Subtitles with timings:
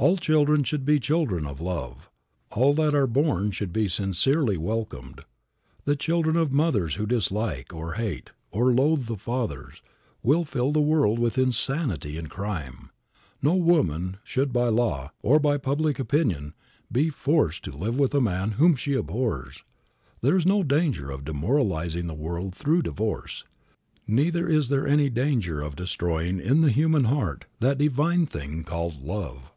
[0.00, 2.08] All children should be children of love.
[2.52, 5.22] All that are born should be sincerely welcomed.
[5.86, 9.82] The children of mothers who dislike, or hate, or loathe the fathers,
[10.22, 12.90] will fill the world with insanity and crime.
[13.42, 16.54] No woman should by law, or by public opinion,
[16.92, 19.64] be forced to live with a man whom she abhors.
[20.20, 23.42] There is no danger of demoralizing the world through divorce.
[24.06, 29.02] Neither is there any danger of destroying in the human heart that divine thing called
[29.02, 29.52] love.